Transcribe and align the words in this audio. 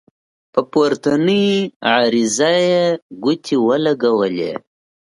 په 0.53 0.59
پورتنۍ 0.71 1.47
عریضه 1.93 2.51
یې 2.67 2.81
ګوتې 3.23 3.55
ولګولې. 3.67 4.51